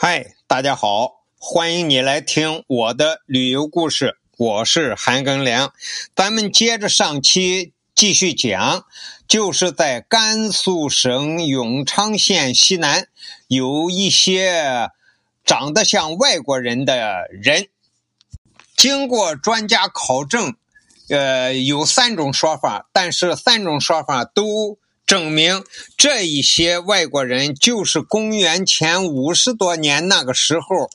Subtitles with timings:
[0.00, 5.72] 嗨，大家好，欢迎你来听我的旅游故事，我是韩庚良。
[6.14, 8.86] 咱们接着上期继续讲，
[9.26, 13.08] 就是在甘肃省永昌县西南
[13.48, 14.88] 有一些
[15.44, 17.66] 长得像外国人的人，
[18.76, 20.54] 经过专家考证，
[21.08, 24.78] 呃，有三种说法，但是三种说法都。
[25.08, 25.64] 证明
[25.96, 30.90] 这一些外国人就是公元前五十多年那个时候，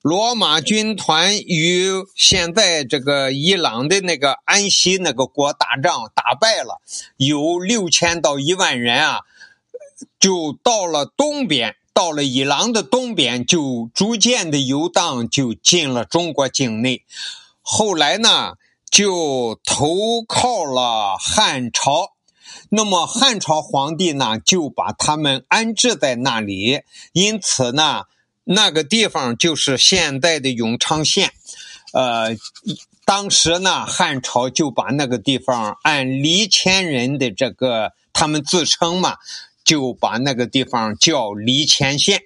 [0.00, 6.80] 罗马军团与现在这个伊朗的那个安息那个国打仗打败了，
[7.18, 9.20] 有六千到一万人啊，
[10.18, 17.04] 就到了东边，到了伊朗的东边，就逐渐的游荡，就进了中国境内。
[17.60, 18.54] 后来呢，
[18.90, 22.12] 就投靠了汉朝。
[22.70, 26.82] 那么汉朝皇帝呢，就把他们安置在那里，
[27.12, 28.04] 因此呢，
[28.44, 31.32] 那个地方就是现在的永昌县。
[31.92, 32.36] 呃，
[33.06, 39.16] 当时呢，汉朝就把那个地方按黎前人的这个他们自称嘛，
[39.64, 42.24] 就把那个地方叫黎前县。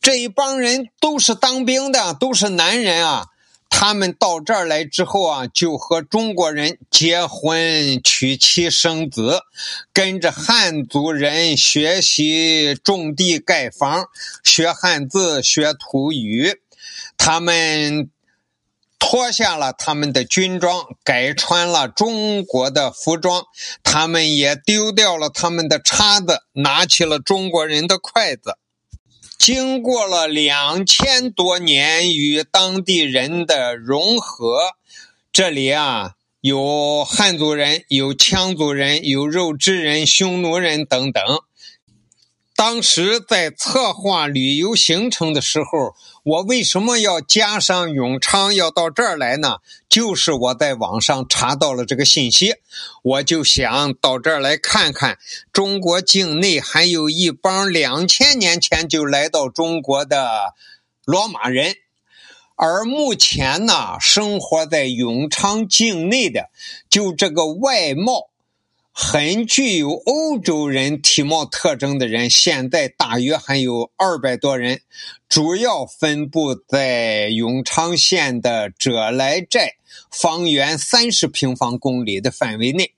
[0.00, 3.26] 这一帮人都是当兵的，都是男人啊。
[3.70, 9.42] 他们到这儿来之后啊，就和中国人结婚、娶妻生子，
[9.92, 14.06] 跟着汉族人学习种地、盖房，
[14.42, 16.60] 学汉字、学土语。
[17.16, 18.10] 他们
[18.98, 23.44] 脱下了他们的军装，改穿了中国的服装。
[23.84, 28.58] 他们也丢掉了他们的叉子，拿起了中国人的筷子。
[29.38, 34.58] 经过了两千多年与当地人的融合，
[35.32, 41.22] 这里啊有汉族人、有羌族人、有肉孜人、匈奴人等等。
[42.58, 49.58] 当时在策划旅游行程的时候，我为什么要加上永昌要到这儿来呢？
[49.88, 52.56] 就是我在网上查到了这个信息，
[53.04, 55.18] 我就想到这儿来看看
[55.52, 60.52] 中国境内还有一帮两千年前就来到中国的
[61.04, 61.76] 罗马人，
[62.56, 66.50] 而目前呢，生活在永昌境内的
[66.90, 68.30] 就这个外貌。
[69.00, 74.80] 很具有欧洲人体貌特征的人，现在大约还有二百多人，
[75.28, 79.74] 主要分布在永昌县的者来寨，
[80.10, 82.92] 方圆三十平方公里的范围内。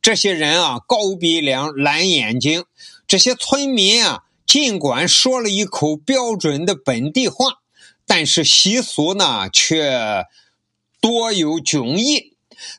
[0.00, 2.64] 这些人啊，高鼻梁、蓝眼睛。
[3.08, 7.58] 这些村民啊，尽管说了一口标准的本地话，
[8.06, 10.24] 但是习俗呢，却
[11.00, 12.29] 多有迥异。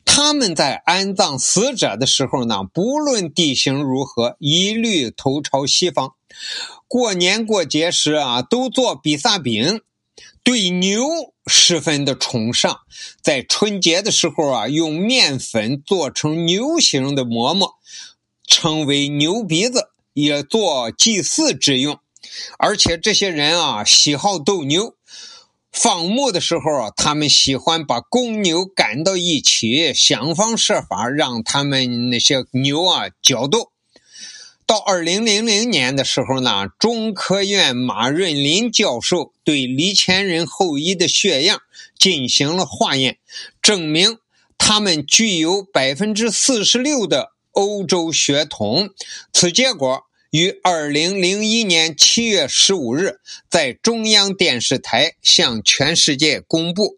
[0.06, 6.14] 他们在安葬死者的时候呢，不论地形如何，一律头朝西方。
[6.88, 9.82] 过年过节时啊，都做比萨饼，
[10.44, 11.06] 对牛
[11.48, 12.80] 十分的崇尚。
[13.22, 17.76] 在春节的时候啊，用面粉做成牛形的馍馍，
[18.46, 22.00] 称为牛鼻子，也做祭祀之用。
[22.60, 24.96] 而且这些人啊，喜好斗牛。
[25.72, 33.72] 放牧的时候，他们喜欢把公牛赶到一起，想方设法让他们那些牛啊角斗。
[34.66, 41.62] 到二零零零年的时候呢，中科院马润林教授对黎前人后裔的血样
[41.98, 43.18] 进行了化验，
[43.62, 44.18] 证明
[44.58, 48.90] 他们具有百分之四十六的欧洲血统。
[49.34, 50.04] 此结果。
[50.32, 53.20] 于二零零一年七月十五日，
[53.50, 56.98] 在中央电视台向全世界公布。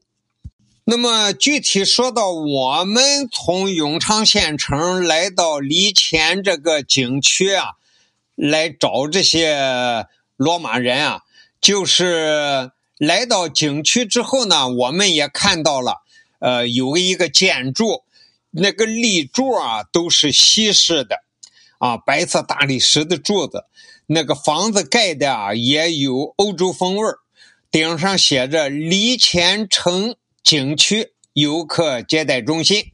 [0.83, 7.69] 那么，具体说到我们从永昌县城来到黎前这个景区啊，
[8.35, 10.05] 来找这些
[10.35, 11.21] 罗马人啊，
[11.59, 12.69] 就是
[12.99, 16.03] 来到景区之后呢，我们也看到了，
[16.37, 18.03] 呃，有一个建筑，
[18.51, 21.22] 那个立柱啊，都是西式的。
[21.83, 23.65] 啊，白色大理石的柱子，
[24.05, 27.03] 那个房子盖的啊也有欧洲风味
[27.69, 32.93] 顶上写着“黎前城景区游客接待中心”，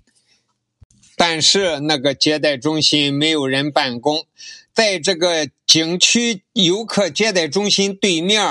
[1.15, 4.25] 但是那个接待中心没有人办公。
[4.73, 8.43] 在这个景区游客接待中心对面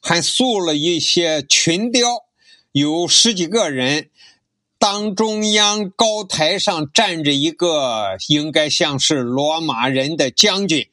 [0.00, 2.24] 还塑了一些群雕，
[2.72, 4.08] 有十几个人。
[4.82, 10.88] 当中央高台上站着一个应该像是罗马人的将军，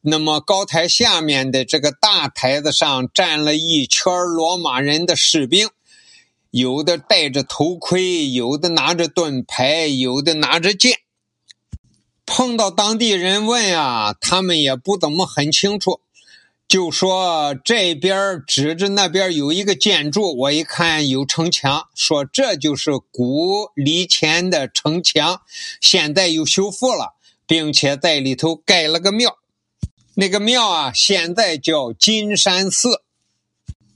[0.00, 5.68] 那么高台下面的这个大台子上站了一圈罗马人的士兵，
[6.50, 10.98] 有的戴着头盔，有的拿着盾牌，有的拿着剑。
[12.26, 16.00] 碰到当地人问啊，他们也不怎么很清楚。
[16.68, 25.40] 就说这边指着那边有一个建筑，我一看有城墙，说这就是古李前的城墙，
[25.80, 27.14] 现在又修复了，
[27.46, 29.38] 并且在里头盖了个庙。
[30.12, 33.00] 那个庙啊，现在叫金山寺，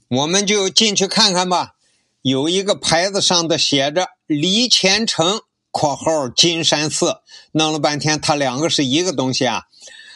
[0.07, 1.75] 我们就进去看看吧。
[2.23, 7.17] 有一个牌子上的写着“李前城（括号金山寺）”，
[7.53, 9.65] 弄了半天，它两个是一个东西啊。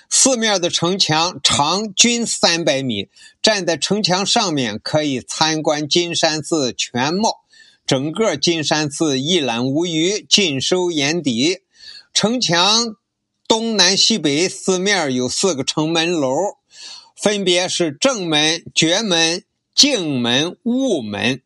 [0.10, 3.10] 四面的城墙长均三百米，
[3.42, 7.44] 站在城墙上面可以参观金山寺全貌。
[7.86, 11.60] 整个金山寺一览无余，尽收眼底。
[12.14, 12.96] 城墙
[13.48, 16.32] 东南西北四面有四个城门楼，
[17.16, 19.44] 分别是正门、觉门、
[19.76, 21.42] 净门、悟门。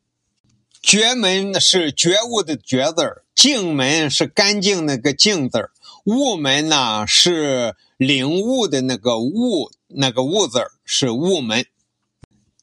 [0.81, 5.71] 觉门是觉悟的觉字儿，净门是干净那个净字儿，
[6.05, 7.75] 悟门呢是。
[8.01, 11.67] 领悟的那个悟，那个悟字是悟门。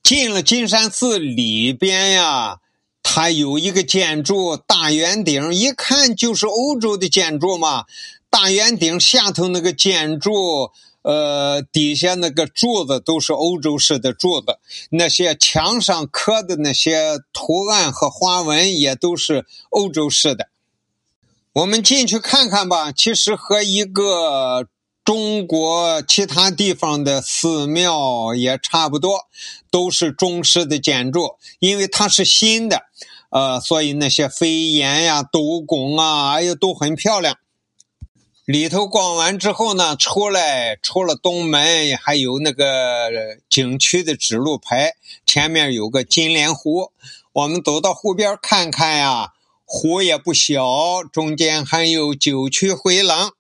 [0.03, 2.59] 进了金山寺里边呀，
[3.05, 7.85] 它有一个建筑大圆顶，一看就是欧洲的建筑嘛。
[8.29, 14.59] 大圆顶下头那个建筑，呃，底下那个柱子都是欧洲式的柱子，
[14.91, 20.49] 那些墙上刻的那些图案和花纹也都是欧洲式的。
[21.53, 24.67] 我们进去看看吧，其实和一个。
[25.09, 29.21] 中国其他地方的寺庙也差不多，
[29.71, 32.83] 都是中式的建筑，因为它是新的，
[33.31, 37.39] 呃，所以那些飞檐呀、斗拱啊，哎呀，都很漂亮。
[38.45, 43.09] 里头逛完之后呢，出来出了东门，还有那个
[43.49, 44.93] 景区的指路牌，
[45.25, 46.93] 前面有个金莲湖，
[47.33, 49.33] 我们走到湖边看看呀，
[49.65, 53.33] 湖也不小，中间还有九曲回廊。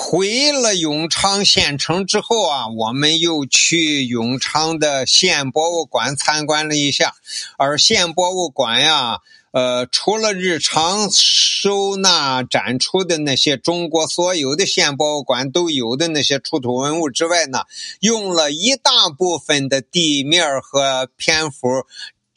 [0.00, 7.14] 回了永昌县城之后啊，我们又去永昌的县博物馆参观了一下。
[7.56, 9.18] 而县博物馆呀，
[9.50, 17.64] 呃，除了日常收纳展出的那些中国所有的县博物馆都有的那些出土文物之外呢，
[17.98, 21.68] 用了一大部分的地面和篇幅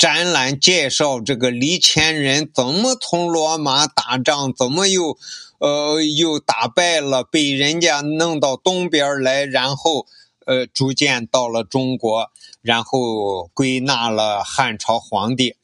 [0.02, 5.16] 展览介绍这个李前人怎么从罗马打仗，怎么又。
[5.60, 10.08] 呃，又打败了，被人家弄到东边来，然后，
[10.48, 12.32] 呃，逐渐到了中国，
[12.64, 15.56] 然后归纳了汉朝皇帝，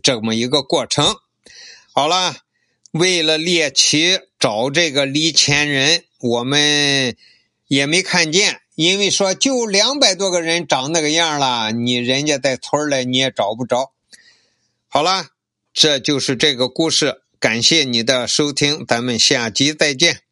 [0.00, 1.16] 这么一个过程。
[1.92, 2.36] 好了，
[2.92, 7.16] 为了猎奇找这个李前人，我们
[7.66, 13.92] 也没看见，因为说就两百多个人长那个样了，你人家在村里你也找不着。
[14.88, 15.28] 好了，
[15.72, 17.22] 这就是这个故事。
[17.38, 20.23] 感谢你的收听，咱们下集再见。